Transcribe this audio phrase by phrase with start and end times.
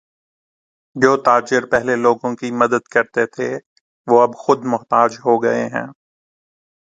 [0.95, 3.49] جو تاجر پہلے لوگوں کی مدد کرتے تھے
[4.07, 5.87] وہ اب خود محتاج ہوگئے ہیں